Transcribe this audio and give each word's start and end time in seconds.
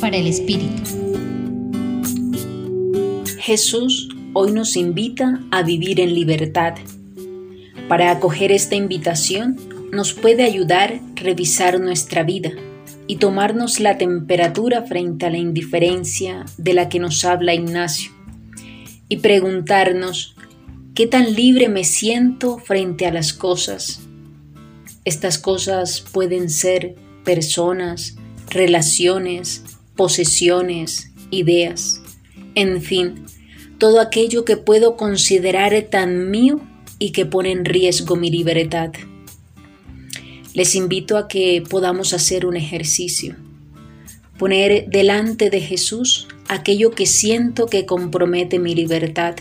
Para 0.00 0.16
el 0.16 0.26
Espíritu. 0.26 0.82
Jesús 3.38 4.08
hoy 4.32 4.50
nos 4.50 4.74
invita 4.74 5.42
a 5.52 5.62
vivir 5.62 6.00
en 6.00 6.12
libertad. 6.12 6.74
Para 7.88 8.10
acoger 8.10 8.50
esta 8.50 8.74
invitación 8.74 9.56
nos 9.92 10.12
puede 10.12 10.42
ayudar 10.42 11.00
revisar 11.14 11.78
nuestra 11.78 12.24
vida 12.24 12.50
y 13.06 13.16
tomarnos 13.16 13.78
la 13.78 13.96
temperatura 13.96 14.82
frente 14.82 15.26
a 15.26 15.30
la 15.30 15.38
indiferencia 15.38 16.44
de 16.58 16.74
la 16.74 16.88
que 16.88 16.98
nos 16.98 17.24
habla 17.24 17.54
Ignacio 17.54 18.10
y 19.08 19.18
preguntarnos 19.18 20.34
qué 20.96 21.06
tan 21.06 21.32
libre 21.32 21.68
me 21.68 21.84
siento 21.84 22.58
frente 22.58 23.06
a 23.06 23.12
las 23.12 23.32
cosas. 23.32 24.00
Estas 25.04 25.38
cosas 25.38 26.00
pueden 26.00 26.50
ser 26.50 26.96
personas, 27.24 28.16
relaciones, 28.54 29.62
posesiones, 29.96 31.10
ideas, 31.30 32.00
en 32.54 32.80
fin, 32.80 33.26
todo 33.78 34.00
aquello 34.00 34.44
que 34.44 34.56
puedo 34.56 34.96
considerar 34.96 35.74
tan 35.90 36.30
mío 36.30 36.60
y 36.98 37.10
que 37.10 37.26
pone 37.26 37.50
en 37.52 37.64
riesgo 37.64 38.16
mi 38.16 38.30
libertad. 38.30 38.92
Les 40.54 40.74
invito 40.74 41.18
a 41.18 41.26
que 41.26 41.62
podamos 41.68 42.14
hacer 42.14 42.46
un 42.46 42.56
ejercicio, 42.56 43.36
poner 44.38 44.88
delante 44.88 45.50
de 45.50 45.60
Jesús 45.60 46.28
aquello 46.48 46.92
que 46.92 47.06
siento 47.06 47.66
que 47.66 47.86
compromete 47.86 48.58
mi 48.58 48.74
libertad 48.74 49.34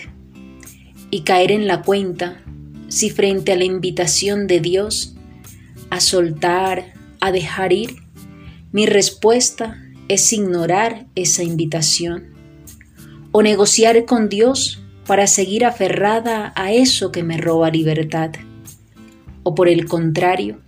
y 1.12 1.22
caer 1.22 1.52
en 1.52 1.68
la 1.68 1.84
cuenta 1.84 2.42
si 2.88 3.10
frente 3.10 3.52
a 3.52 3.56
la 3.56 3.66
invitación 3.66 4.48
de 4.48 4.60
Dios 4.60 5.16
a 5.90 6.00
soltar, 6.00 6.94
a 7.20 7.32
dejar 7.32 7.74
ir, 7.74 8.03
mi 8.74 8.88
respuesta 8.88 9.80
es 10.08 10.34
ignorar 10.34 11.06
esa 11.14 11.44
invitación 11.44 12.34
o 13.32 13.44
negociar 13.44 14.06
con 14.06 14.30
Dios 14.30 14.82
para 15.06 15.28
seguir 15.28 15.64
aferrada 15.64 16.52
a 16.56 16.72
eso 16.74 17.12
que 17.12 17.22
me 17.22 17.38
roba 17.38 17.70
libertad. 17.70 18.32
O 19.44 19.54
por 19.54 19.70
el 19.70 19.86
contrario, 19.86 20.60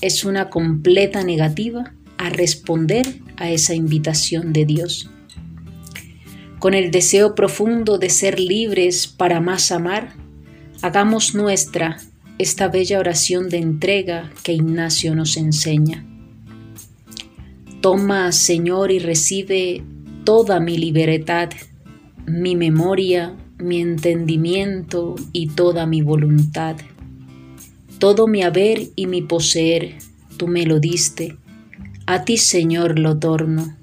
es 0.00 0.24
una 0.24 0.50
completa 0.50 1.22
negativa 1.22 1.94
a 2.18 2.30
responder 2.30 3.20
a 3.36 3.50
esa 3.50 3.74
invitación 3.74 4.52
de 4.52 4.64
Dios. 4.64 5.08
Con 6.58 6.74
el 6.74 6.90
deseo 6.90 7.36
profundo 7.36 7.98
de 7.98 8.10
ser 8.10 8.40
libres 8.40 9.06
para 9.06 9.40
más 9.40 9.70
amar, 9.70 10.14
hagamos 10.82 11.36
nuestra 11.36 11.98
esta 12.38 12.66
bella 12.66 12.98
oración 12.98 13.48
de 13.48 13.58
entrega 13.58 14.32
que 14.42 14.52
Ignacio 14.52 15.14
nos 15.14 15.36
enseña. 15.36 16.11
Toma, 17.82 18.32
Señor, 18.32 18.92
y 18.92 19.00
recibe 19.00 19.82
toda 20.24 20.60
mi 20.60 20.78
libertad, 20.78 21.50
mi 22.26 22.56
memoria, 22.56 23.36
mi 23.58 23.80
entendimiento 23.80 25.16
y 25.32 25.48
toda 25.48 25.84
mi 25.84 26.00
voluntad. 26.00 26.76
Todo 27.98 28.28
mi 28.28 28.42
haber 28.42 28.88
y 28.96 29.06
mi 29.06 29.20
poseer, 29.22 29.96
tú 30.36 30.46
me 30.46 30.64
lo 30.64 30.80
diste, 30.80 31.36
a 32.06 32.24
ti, 32.24 32.36
Señor, 32.36 32.98
lo 32.98 33.18
torno. 33.18 33.76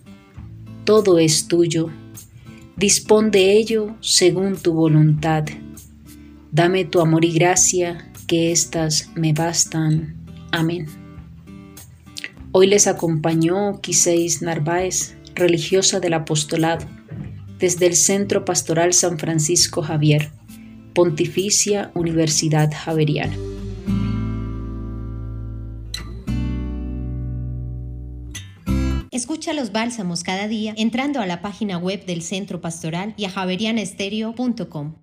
Todo 0.85 1.19
es 1.19 1.47
tuyo, 1.47 1.89
dispón 2.77 3.31
de 3.31 3.57
ello 3.57 3.97
según 3.99 4.55
tu 4.55 4.73
voluntad. 4.73 5.45
Dame 6.51 6.85
tu 6.85 7.01
amor 7.01 7.25
y 7.25 7.33
gracia, 7.33 8.11
que 8.27 8.51
éstas 8.51 9.09
me 9.15 9.33
bastan. 9.33 10.15
Amén. 10.51 11.08
Hoy 12.51 12.65
les 12.65 12.87
acompañó 12.87 13.79
Quiseis 13.79 14.41
Narváez, 14.41 15.15
religiosa 15.35 15.99
del 15.99 16.13
apostolado, 16.15 16.87
desde 17.59 17.85
el 17.85 17.95
Centro 17.95 18.43
Pastoral 18.43 18.93
San 18.93 19.19
Francisco 19.19 19.83
Javier, 19.83 20.31
Pontificia 20.95 21.91
Universidad 21.93 22.71
Javeriana. 22.73 23.37
Escucha 29.11 29.53
los 29.53 29.71
bálsamos 29.71 30.23
cada 30.23 30.47
día 30.47 30.73
entrando 30.75 31.19
a 31.19 31.27
la 31.27 31.43
página 31.43 31.77
web 31.77 32.03
del 32.07 32.23
Centro 32.23 32.61
Pastoral 32.61 33.13
y 33.15 33.25
a 33.25 33.29
javerianestereo.com. 33.29 34.95